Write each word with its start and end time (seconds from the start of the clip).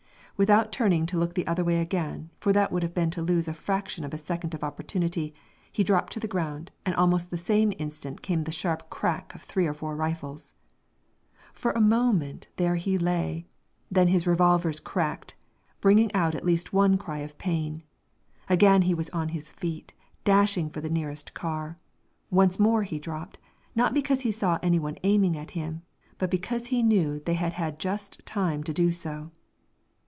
Without 0.37 0.71
turning 0.71 1.05
to 1.05 1.19
look 1.19 1.35
the 1.35 1.45
other 1.45 1.63
way 1.63 1.79
again, 1.79 2.31
for 2.39 2.51
that 2.51 2.71
would 2.71 2.81
have 2.81 2.95
been 2.95 3.11
to 3.11 3.21
lose 3.21 3.47
a 3.47 3.53
fraction 3.53 4.03
of 4.03 4.11
a 4.11 4.17
second 4.17 4.55
of 4.55 4.63
opportunity, 4.63 5.35
he 5.71 5.83
dropped 5.83 6.11
to 6.13 6.19
the 6.19 6.27
ground 6.27 6.71
and 6.83 6.95
almost 6.95 7.29
the 7.29 7.37
same 7.37 7.71
instant 7.77 8.23
came 8.23 8.43
the 8.45 8.51
sharp 8.51 8.89
crack 8.89 9.35
of 9.35 9.43
three 9.43 9.67
or 9.67 9.73
four 9.75 9.95
rifles. 9.95 10.55
For 11.53 11.69
a 11.73 11.79
moment 11.79 12.47
there 12.55 12.75
he 12.77 12.97
lay; 12.97 13.45
then 13.91 14.07
his 14.07 14.25
revolvers 14.25 14.79
cracked, 14.79 15.35
bringing 15.79 16.11
out 16.15 16.33
at 16.33 16.43
least 16.43 16.73
one 16.73 16.97
cry 16.97 17.19
of 17.19 17.37
pain. 17.37 17.83
Again 18.49 18.81
he 18.81 18.95
was 18.95 19.11
on 19.11 19.29
his 19.29 19.51
feet, 19.51 19.93
dashing 20.23 20.71
for 20.71 20.81
the 20.81 20.89
nearest 20.89 21.35
car. 21.35 21.77
Once 22.31 22.59
more 22.59 22.81
he 22.81 22.97
dropped, 22.97 23.37
not 23.75 23.93
because 23.93 24.21
he 24.21 24.31
saw 24.31 24.57
any 24.63 24.79
one 24.79 24.97
aiming 25.03 25.37
at 25.37 25.51
him, 25.51 25.83
but 26.17 26.31
because 26.31 26.65
he 26.65 26.81
knew 26.81 27.19
they 27.19 27.35
had 27.35 27.53
had 27.53 27.77
just 27.77 28.25
time 28.25 28.63
to 28.63 28.73
do 28.73 28.91
so. 28.91 29.29